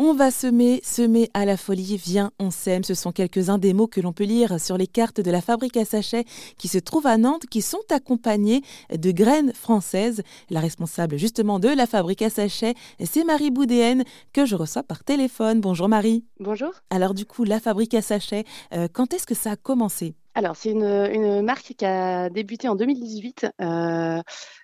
On 0.00 0.14
va 0.14 0.30
semer, 0.30 0.80
semer 0.84 1.28
à 1.34 1.44
la 1.44 1.56
folie, 1.56 1.96
viens, 1.96 2.30
on 2.38 2.52
sème. 2.52 2.84
Ce 2.84 2.94
sont 2.94 3.10
quelques-uns 3.10 3.58
des 3.58 3.74
mots 3.74 3.88
que 3.88 4.00
l'on 4.00 4.12
peut 4.12 4.22
lire 4.22 4.60
sur 4.60 4.78
les 4.78 4.86
cartes 4.86 5.20
de 5.20 5.32
la 5.32 5.40
fabrique 5.40 5.76
à 5.76 5.84
sachets 5.84 6.24
qui 6.56 6.68
se 6.68 6.78
trouve 6.78 7.08
à 7.08 7.18
Nantes, 7.18 7.46
qui 7.50 7.62
sont 7.62 7.82
accompagnés 7.90 8.62
de 8.96 9.10
graines 9.10 9.52
françaises. 9.52 10.22
La 10.50 10.60
responsable 10.60 11.18
justement 11.18 11.58
de 11.58 11.68
la 11.68 11.88
fabrique 11.88 12.22
à 12.22 12.30
sachets, 12.30 12.74
c'est 13.04 13.24
Marie 13.24 13.50
Boudéenne 13.50 14.04
que 14.32 14.46
je 14.46 14.54
reçois 14.54 14.84
par 14.84 15.02
téléphone. 15.02 15.60
Bonjour 15.60 15.88
Marie. 15.88 16.27
Bonjour. 16.40 16.70
Alors 16.90 17.14
du 17.14 17.26
coup, 17.26 17.42
la 17.42 17.58
fabrique 17.58 17.94
à 17.94 18.02
sachets, 18.02 18.44
euh, 18.72 18.86
quand 18.92 19.12
est-ce 19.12 19.26
que 19.26 19.34
ça 19.34 19.52
a 19.52 19.56
commencé? 19.56 20.14
Alors, 20.38 20.54
c'est 20.54 20.70
une, 20.70 21.42
marque 21.42 21.74
qui 21.76 21.84
a 21.84 22.30
débuté 22.30 22.68
en 22.68 22.76
2018 22.76 23.46
euh, 23.60 24.22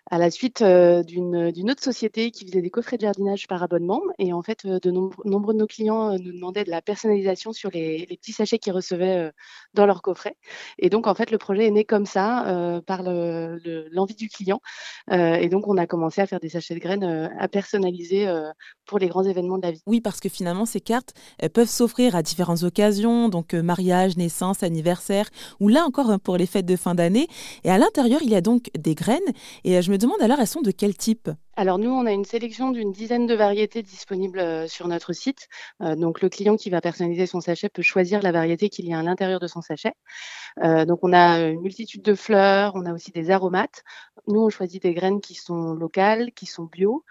à 0.09 0.19
la 0.19 0.31
suite 0.31 0.63
euh, 0.63 1.03
d'une 1.03 1.69
autre 1.69 1.83
société 1.83 2.31
qui 2.31 2.47
faisait 2.47 2.63
des 2.63 2.71
coffrets 2.71 2.97
de 2.97 3.03
jardinage 3.03 3.49
par 3.49 3.61
abonnement. 3.61 4.01
Et 4.21 4.33
en 4.33 4.41
fait, 4.41 4.69
de 4.69 4.91
nombreux 4.93 5.53
de 5.53 5.59
nos 5.59 5.67
clients 5.67 6.17
nous 6.17 6.33
demandaient 6.33 6.63
de 6.63 6.71
la 6.71 6.81
personnalisation 6.81 7.53
sur 7.53 7.73
les, 7.73 8.07
petits 8.07 8.33
sachets 8.33 8.61
qu'ils 8.61 8.73
recevaient 8.73 9.33
dans 9.73 9.85
leurs 9.85 10.01
coffrets. 10.03 10.37
Et 10.79 10.91
donc, 10.91 11.09
en 11.09 11.15
fait, 11.17 11.33
le 11.33 11.39
projet 11.39 11.67
est 11.67 11.73
né 11.73 11.85
comme 11.85 12.07
ça, 12.07 12.81
par 12.87 13.03
l'envie 13.03 14.15
du 14.15 14.29
client. 14.29 14.61
et 15.11 15.49
donc, 15.49 15.67
on 15.67 15.77
a 15.77 15.89
commencé 15.89 16.21
à 16.21 16.29
faire 16.29 16.39
des 16.39 16.51
sachets 16.51 16.75
de 16.75 16.81
graines 16.81 17.33
à 17.37 17.49
personnaliser 17.49 18.33
pour 18.87 19.01
les 19.01 19.09
grands 19.09 19.25
événements 19.25 19.59
de 19.59 19.63
la 19.63 19.73
vie. 19.73 19.83
Oui, 19.87 20.01
parce 20.01 20.21
que 20.21 20.29
finalement, 20.29 20.67
ces 20.67 20.81
cartes 20.81 21.15
peuvent 21.53 21.64
s'offrir 21.67 22.17
à 22.17 22.23
différentes 22.23 22.63
occasions, 22.63 23.29
donc 23.29 23.55
mariage, 23.55 24.17
naissance, 24.17 24.63
anniversaire 24.63 25.29
ou 25.61 25.69
là 25.69 25.85
encore 25.85 26.11
hein, 26.11 26.19
pour 26.19 26.37
les 26.37 26.47
fêtes 26.47 26.67
de 26.67 26.77
fin 26.77 26.95
d'année. 26.95 27.29
Et 27.65 27.71
à 27.71 27.79
l'intérieur, 27.79 28.21
il 28.23 28.31
y 28.31 28.37
a 28.37 28.41
donc 28.41 28.71
des 28.79 28.95
graines. 28.95 29.21
Et 29.65 29.77
euh, 29.77 29.83
je 29.83 29.91
me 29.91 29.99
demande 29.99 30.21
alors, 30.21 30.39
elles 30.41 30.47
sont 30.47 30.63
de 30.63 30.71
quel 30.71 30.97
type? 30.97 31.31
Alors 31.57 31.79
nous, 31.79 31.91
on 31.91 32.07
a 32.07 32.13
une 32.13 32.25
sélection 32.25 32.71
d'une 32.71 32.91
dizaine 32.91 33.27
de 33.27 33.35
variétés 33.35 33.83
disponibles 33.83 34.39
euh, 34.39 34.67
sur 34.67 34.89
notre 34.89 35.13
site. 35.13 35.49
Euh, 35.83 35.95
donc 35.95 36.21
le 36.21 36.29
client 36.29 36.57
qui 36.57 36.71
va 36.71 36.81
personnaliser 36.81 37.27
son 37.27 37.41
sachet 37.41 37.69
peut 37.69 37.83
choisir 37.83 38.23
la 38.23 38.33
variété 38.33 38.69
qu'il 38.69 38.87
y 38.87 38.95
a 38.95 38.99
à 38.99 39.03
l'intérieur 39.03 39.41
de 39.41 39.47
son 39.47 39.61
sachet. 39.61 39.95
donc 40.63 41.01
on 41.03 41.13
a 41.13 41.41
une 41.41 41.61
multitude 41.61 42.03
de 42.03 42.15
fleurs, 42.15 42.73
on 42.75 42.87
a 42.87 42.93
aussi 42.93 43.11
des 43.11 43.31
aromates. 43.31 43.83
Nous, 44.29 44.41
on 44.41 44.51
choisit 44.51 44.83
des 44.83 44.95
graines 44.95 45.21
qui 45.21 45.35
sont 45.35 45.75
locales, 45.75 46.33
qui 46.33 46.47
sont 46.47 46.65
bio, 46.65 47.05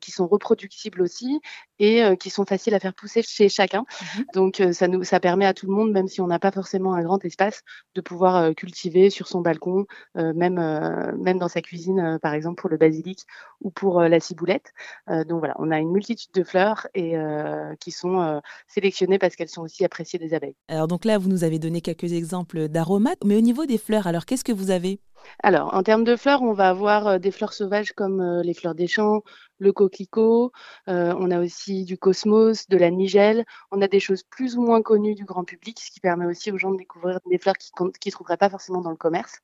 qui 0.00 0.10
sont 0.10 0.26
reproductibles 0.26 1.02
aussi 1.02 1.40
et 1.78 2.02
qui 2.18 2.30
sont 2.30 2.46
faciles 2.46 2.74
à 2.74 2.80
faire 2.80 2.94
pousser 2.94 3.22
chez 3.22 3.50
chacun. 3.50 3.82
Mmh 3.82 4.22
donc 4.34 4.62
ça 4.72 4.88
nous 4.88 5.04
ça 5.04 5.20
permet 5.20 5.46
à 5.46 5.52
tout 5.52 5.66
le 5.66 5.74
monde, 5.74 5.92
même 5.92 6.08
si 6.08 6.20
on 6.20 6.26
n'a 6.26 6.38
pas 6.38 6.50
forcément 6.50 6.94
un 6.94 7.02
grand 7.02 7.22
espace, 7.24 7.62
de 7.94 8.00
pouvoir 8.00 8.54
cultiver 8.54 9.10
sur 9.10 9.28
son 9.28 9.40
balcon, 9.40 9.86
même 10.14 10.58
même 11.18 11.38
dans 11.38 11.48
sa 11.48 11.60
cuisine, 11.60 12.18
par 12.22 12.34
exemple 12.34 12.60
pour 12.60 12.70
le 12.70 12.78
basilic 12.78 13.26
ou 13.60 13.70
pour 13.76 14.00
la 14.00 14.18
ciboulette. 14.18 14.72
donc 15.06 15.38
voilà, 15.38 15.54
on 15.58 15.70
a 15.70 15.78
une 15.78 15.92
multitude 15.92 16.32
de 16.34 16.42
fleurs 16.42 16.88
et 16.94 17.14
qui 17.78 17.92
sont 17.92 18.40
sélectionnées 18.66 19.18
parce 19.18 19.36
qu'elles 19.36 19.48
sont 19.48 19.62
aussi 19.62 19.84
appréciées 19.84 20.18
des 20.18 20.34
abeilles. 20.34 20.56
Alors 20.68 20.88
donc 20.88 21.04
là, 21.04 21.18
vous 21.18 21.28
nous 21.28 21.44
avez 21.44 21.58
donné 21.58 21.80
quelques 21.80 22.12
exemples 22.12 22.68
d'aromates, 22.68 23.22
mais 23.24 23.36
au 23.36 23.40
niveau 23.40 23.66
des 23.66 23.78
fleurs, 23.78 24.06
alors 24.06 24.24
qu'est-ce 24.24 24.44
que 24.44 24.52
vous 24.52 24.70
avez? 24.70 24.98
Alors, 25.42 25.74
en 25.74 25.82
termes 25.82 26.04
de 26.04 26.16
fleurs, 26.16 26.42
on 26.42 26.52
va 26.52 26.68
avoir 26.68 27.20
des 27.20 27.30
fleurs 27.30 27.52
sauvages 27.52 27.92
comme 27.92 28.40
les 28.42 28.54
fleurs 28.54 28.74
des 28.74 28.86
champs, 28.86 29.22
le 29.58 29.72
coquelicot. 29.72 30.52
on 30.86 31.30
a 31.30 31.40
aussi 31.40 31.84
du 31.84 31.98
cosmos, 31.98 32.68
de 32.68 32.76
la 32.76 32.90
nigelle. 32.90 33.44
On 33.70 33.80
a 33.80 33.88
des 33.88 34.00
choses 34.00 34.22
plus 34.22 34.56
ou 34.56 34.62
moins 34.62 34.82
connues 34.82 35.14
du 35.14 35.24
grand 35.24 35.44
public, 35.44 35.78
ce 35.80 35.90
qui 35.90 36.00
permet 36.00 36.26
aussi 36.26 36.50
aux 36.52 36.58
gens 36.58 36.70
de 36.70 36.78
découvrir 36.78 37.18
des 37.30 37.38
fleurs 37.38 37.56
qu'ils 37.56 37.72
ne 37.84 38.10
trouveraient 38.10 38.36
pas 38.36 38.50
forcément 38.50 38.80
dans 38.80 38.90
le 38.90 38.96
commerce. 38.96 39.40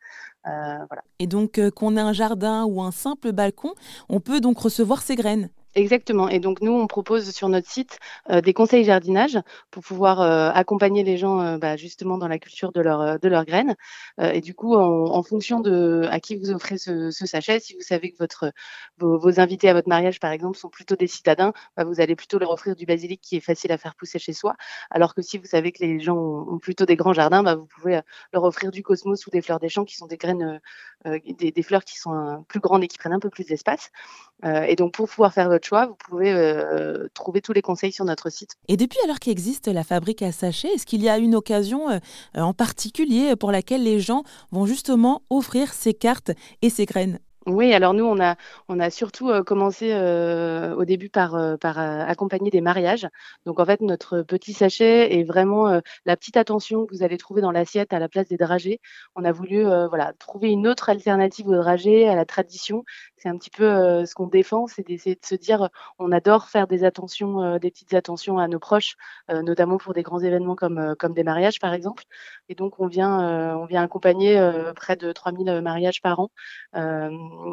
Et 1.19 1.27
donc, 1.27 1.61
qu'on 1.70 1.96
ait 1.96 2.00
un 2.00 2.12
jardin 2.12 2.64
ou 2.64 2.83
un 2.83 2.92
simple 2.92 3.33
balcon, 3.33 3.74
on 4.08 4.20
peut 4.20 4.41
donc 4.41 4.58
recevoir 4.58 5.02
ces 5.02 5.14
graines 5.14 5.50
Exactement. 5.75 6.28
Et 6.28 6.39
donc, 6.39 6.61
nous, 6.61 6.73
on 6.73 6.87
propose 6.87 7.31
sur 7.31 7.48
notre 7.48 7.69
site 7.69 7.98
euh, 8.31 8.42
des 8.42 8.53
conseils 8.53 8.84
jardinage 8.84 9.39
pour 9.70 9.83
pouvoir 9.83 10.20
euh, 10.20 10.51
accompagner 10.53 11.03
les 11.03 11.17
gens 11.17 11.41
euh, 11.41 11.56
bah, 11.56 11.77
justement 11.77 12.19
dans 12.19 12.29
la 12.29 12.39
culture 12.39 12.73
de, 12.73 12.83
leur, 12.83 13.19
de 13.19 13.29
leurs 13.29 13.47
graines. 13.47 13.75
et 14.20 14.42
du 14.42 14.55
coup, 14.55 14.75
en, 14.75 15.23
fonction 15.23 15.61
de 15.61 16.07
à 16.11 16.20
qui 16.20 16.36
vous 16.36 16.51
offrez 16.51 16.77
ce, 16.77 17.11
sachet, 17.11 17.61
si 17.61 17.74
vous 17.74 17.80
savez 17.80 18.13
que 18.13 18.19
votre, 18.19 18.52
vos, 18.98 19.41
invités 19.41 19.69
à 19.70 19.74
votre 19.74 19.89
mariage, 19.89 20.20
par 20.20 20.33
exemple, 20.33 20.58
sont 20.58 20.69
plutôt 20.69 20.96
des 20.96 21.07
citadins, 21.07 21.52
bah, 21.77 21.85
vous 21.85 22.01
allez 22.01 22.17
plutôt 22.17 22.39
leur 22.39 22.51
offrir 22.51 22.77
du 22.77 22.85
basilic 22.85 23.20
qui 23.23 23.36
est 23.36 23.41
facile 23.41 23.73
à 23.73 23.79
faire 23.79 23.95
pousser 23.95 24.19
chez 24.19 24.33
soi. 24.35 24.57
Alors 24.91 25.14
que 25.14 25.23
si 25.23 25.39
vous 25.39 25.46
savez 25.46 25.73
que 25.73 25.83
les 25.83 26.01
gens 26.01 26.17
ont, 26.17 26.58
plutôt 26.58 26.85
des 26.85 26.96
grands 26.96 27.14
jardins, 27.14 27.42
bah, 27.42 27.55
vous 27.55 27.67
pouvez 27.67 28.01
leur 28.33 28.45
offrir 28.45 28.73
du 28.73 28.83
cosmos 28.83 29.27
ou 29.27 29.30
des 29.30 29.41
fleurs 29.41 29.61
des 29.61 29.69
champs 29.70 29.85
qui 29.85 29.96
sont 29.96 30.07
des 30.07 30.19
graines, 30.19 30.61
des, 31.07 31.63
fleurs 31.63 31.85
qui 31.85 31.98
sont 31.98 32.45
plus 32.48 32.61
grandes 32.61 32.85
et 32.85 32.89
qui 32.89 32.98
prennent 32.98 33.13
un 33.14 33.20
peu 33.20 33.30
plus 33.30 33.46
d'espace. 33.46 33.91
et 34.45 34.77
donc, 34.77 34.92
pour 34.95 35.08
pouvoir 35.08 35.33
faire 35.33 35.48
votre 35.48 35.61
choix, 35.64 35.86
vous 35.86 35.95
pouvez 35.95 36.33
euh, 36.33 37.08
trouver 37.14 37.40
tous 37.40 37.52
les 37.52 37.62
conseils 37.62 37.92
sur 37.92 38.05
notre 38.05 38.30
site. 38.30 38.56
Et 38.68 38.77
depuis 38.77 38.98
alors 39.05 39.18
qu'existe 39.18 39.68
la 39.68 39.84
fabrique 39.84 40.23
à 40.23 40.33
sachets, 40.33 40.68
est-ce 40.68 40.86
qu'il 40.86 41.02
y 41.02 41.08
a 41.08 41.18
une 41.18 41.34
occasion 41.34 41.90
euh, 41.90 41.98
en 42.34 42.55
particulier 42.55 43.36
pour 43.36 43.52
laquelle 43.52 43.83
les 43.83 44.01
gens 44.01 44.24
vont 44.51 44.67
justement 44.67 45.22
offrir 45.30 45.72
ces 45.72 45.95
cartes 45.95 46.33
et 46.62 46.70
ces 46.70 46.86
graines? 46.86 47.18
Oui, 47.47 47.75
alors 47.75 47.92
nous, 47.92 48.05
on 48.05 48.20
a, 48.20 48.36
on 48.69 48.79
a 48.79 48.89
surtout 48.91 49.30
commencé 49.45 49.92
au 49.92 50.85
début 50.85 51.08
par, 51.11 51.58
par 51.58 51.79
accompagner 51.79 52.51
des 52.51 52.61
mariages. 52.61 53.08
Donc 53.47 53.58
en 53.58 53.64
fait, 53.64 53.80
notre 53.80 54.23
petit 54.23 54.53
sachet 54.53 55.19
est 55.19 55.25
vraiment 55.25 55.81
la 56.07 56.17
petite 56.17 56.36
attention 56.36 56.86
que 56.86 56.95
vous 56.95 57.02
allez 57.02 57.19
trouver 57.19 57.41
dans 57.42 57.51
l'assiette 57.51 57.92
à 57.92 57.98
la 57.98 58.08
place 58.08 58.29
des 58.29 58.36
dragées. 58.36 58.81
On 59.17 59.25
a 59.25 59.33
voulu 59.33 59.64
voilà, 59.64 60.13
trouver 60.20 60.51
une 60.51 60.69
autre 60.69 60.89
alternative 60.89 61.48
aux 61.48 61.57
dragées, 61.57 62.08
à 62.08 62.14
la 62.14 62.25
tradition. 62.25 62.85
C'est 63.17 63.29
un 63.29 63.36
petit 63.36 63.51
peu 63.51 64.05
ce 64.05 64.14
qu'on 64.14 64.27
défend, 64.27 64.67
c'est 64.69 64.86
d'essayer 64.86 65.17
de 65.17 65.27
se 65.27 65.35
dire, 65.35 65.69
on 65.98 66.13
adore 66.13 66.48
faire 66.48 66.67
des 66.69 66.85
attentions, 66.85 67.58
des 67.58 67.70
petites 67.70 67.95
attentions 67.95 68.39
à 68.39 68.47
nos 68.47 68.61
proches, 68.61 68.95
notamment 69.29 69.79
pour 69.79 69.95
des 69.95 70.02
grands 70.02 70.20
événements 70.20 70.55
comme, 70.55 70.95
comme 70.98 71.13
des 71.13 71.25
mariages 71.25 71.58
par 71.58 71.75
exemple. 71.75 72.05
Et 72.48 72.55
donc 72.55 72.79
on 72.79 72.86
vient, 72.86 73.57
on 73.58 73.64
vient 73.64 73.83
accompagner 73.83 74.41
près 74.77 74.95
de 74.97 75.11
3000 75.11 75.61
mariages 75.61 76.02
par 76.02 76.20
an 76.20 76.31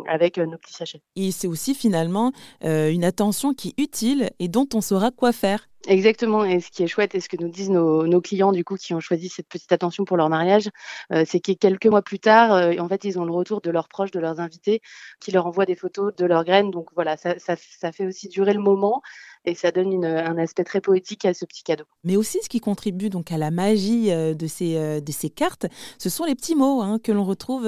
avec 0.07 0.37
euh, 0.37 0.45
nos 0.45 0.57
petits 0.57 0.73
sachets. 0.73 1.01
Et 1.15 1.31
c'est 1.31 1.47
aussi 1.47 1.75
finalement 1.75 2.31
euh, 2.63 2.91
une 2.91 3.03
attention 3.03 3.53
qui 3.53 3.69
est 3.69 3.81
utile 3.81 4.29
et 4.39 4.47
dont 4.47 4.67
on 4.73 4.81
saura 4.81 5.11
quoi 5.11 5.31
faire. 5.31 5.67
Exactement. 5.87 6.43
Et 6.43 6.59
ce 6.59 6.69
qui 6.71 6.83
est 6.83 6.87
chouette 6.87 7.15
et 7.15 7.21
ce 7.21 7.29
que 7.29 7.37
nous 7.37 7.47
disent 7.47 7.69
nos, 7.69 8.21
clients, 8.21 8.51
du 8.51 8.65
coup, 8.65 8.75
qui 8.75 8.93
ont 8.93 8.99
choisi 8.99 9.29
cette 9.29 9.47
petite 9.47 9.71
attention 9.71 10.03
pour 10.03 10.17
leur 10.17 10.27
mariage, 10.27 10.69
euh, 11.13 11.23
c'est 11.25 11.39
que 11.39 11.53
quelques 11.53 11.85
mois 11.85 12.01
plus 12.01 12.19
tard, 12.19 12.51
en 12.79 12.87
fait, 12.89 13.05
ils 13.05 13.17
ont 13.17 13.23
le 13.23 13.31
retour 13.31 13.61
de 13.61 13.71
leurs 13.71 13.87
proches, 13.87 14.11
de 14.11 14.19
leurs 14.19 14.41
invités, 14.41 14.81
qui 15.21 15.31
leur 15.31 15.45
envoient 15.45 15.65
des 15.65 15.75
photos 15.75 16.13
de 16.13 16.25
leurs 16.25 16.43
graines. 16.43 16.69
Donc 16.69 16.89
voilà, 16.95 17.15
ça, 17.15 17.35
ça, 17.37 17.55
fait 17.93 18.05
aussi 18.05 18.27
durer 18.27 18.53
le 18.53 18.59
moment 18.59 19.01
et 19.45 19.55
ça 19.55 19.71
donne 19.71 20.03
un 20.03 20.37
aspect 20.37 20.65
très 20.65 20.81
poétique 20.81 21.23
à 21.23 21.33
ce 21.33 21.45
petit 21.45 21.63
cadeau. 21.63 21.85
Mais 22.03 22.17
aussi, 22.17 22.39
ce 22.43 22.49
qui 22.49 22.59
contribue 22.59 23.09
donc 23.09 23.31
à 23.31 23.37
la 23.37 23.49
magie 23.49 24.09
de 24.11 24.47
ces, 24.47 24.99
de 24.99 25.11
ces 25.13 25.29
cartes, 25.29 25.65
ce 25.97 26.09
sont 26.09 26.25
les 26.25 26.35
petits 26.35 26.55
mots 26.55 26.81
hein, 26.81 26.99
que 27.01 27.13
l'on 27.13 27.23
retrouve 27.23 27.65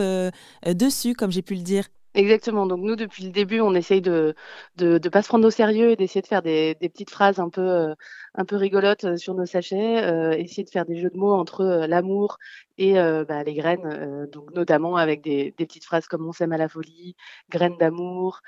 dessus, 0.66 1.14
comme 1.14 1.32
j'ai 1.32 1.42
pu 1.42 1.56
le 1.56 1.62
dire. 1.62 1.86
Exactement. 2.14 2.66
Donc 2.66 2.82
nous, 2.82 2.96
depuis 2.98 3.24
le 3.24 3.32
début, 3.32 3.62
on 3.62 3.74
essaye 3.74 4.02
de 4.02 4.36
de, 4.76 4.98
de 4.98 5.10
pas 5.10 5.22
se 5.22 5.30
prendre 5.30 5.48
au 5.48 5.50
sérieux 5.52 5.92
et 5.92 5.96
d'essayer 5.96 6.22
de 6.22 6.28
faire 6.28 6.42
des, 6.42 6.76
des 6.76 6.90
petites 6.90 7.10
phrases 7.10 7.40
un 7.40 7.50
peu 7.50 7.62
euh, 7.62 7.96
un 8.36 8.44
peu 8.44 8.58
rigolotes 8.58 9.06
euh, 9.06 9.16
sur 9.18 9.34
nos 9.34 9.46
sachets, 9.46 10.04
euh, 10.04 10.32
essayer 10.34 10.64
de 10.66 10.70
faire 10.70 10.86
des 10.86 11.00
jeux 11.00 11.10
de 11.10 11.18
mots 11.18 11.32
entre 11.34 11.64
l'amour 11.88 12.38
et 12.82 12.94
bah, 12.94 13.44
les 13.44 13.54
graines, 13.54 14.28
donc 14.32 14.54
notamment 14.54 14.96
avec 14.96 15.22
des, 15.22 15.54
des 15.58 15.66
petites 15.66 15.86
phrases 15.86 16.08
comme 16.08 16.28
on 16.28 16.32
s'aime 16.32 16.52
à 16.52 16.58
la 16.58 16.68
folie, 16.68 17.16
graines 17.50 17.78
d'amour, 17.78 18.42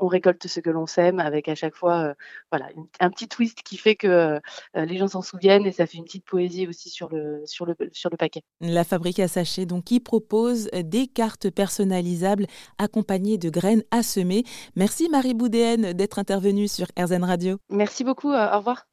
on 0.00 0.06
récolte 0.06 0.46
ce 0.46 0.60
que 0.60 0.70
l'on 0.70 0.86
sème, 0.86 1.20
avec 1.20 1.48
à 1.48 1.54
chaque 1.54 1.74
fois 1.74 2.14
voilà 2.50 2.68
un 3.00 3.10
petit 3.10 3.28
twist 3.28 3.62
qui 3.62 3.76
fait 3.76 3.96
que 3.96 4.40
les 4.74 4.96
gens 4.96 5.08
s'en 5.08 5.22
souviennent 5.22 5.66
et 5.66 5.72
ça 5.72 5.86
fait 5.86 5.98
une 5.98 6.04
petite 6.04 6.24
poésie 6.24 6.66
aussi 6.66 6.90
sur 6.90 7.08
le 7.08 7.42
sur 7.46 7.64
le 7.64 7.74
sur 7.92 8.10
le 8.10 8.16
paquet. 8.16 8.42
La 8.60 8.84
fabrique 8.84 9.20
à 9.20 9.28
sachets 9.28 9.66
donc 9.66 9.84
qui 9.84 10.00
propose 10.00 10.68
des 10.72 11.06
cartes 11.06 11.50
personnalisables 11.50 12.46
accompagnées 12.78 13.38
de 13.38 13.50
graines 13.50 13.84
à 13.90 14.02
semer. 14.02 14.44
Merci 14.76 15.08
Marie 15.08 15.34
Boudéenne 15.34 15.92
d'être 15.92 16.18
intervenue 16.18 16.68
sur 16.68 16.86
RZN 16.98 17.24
Radio. 17.24 17.58
Merci 17.70 18.04
beaucoup, 18.04 18.32
au 18.32 18.56
revoir. 18.58 18.84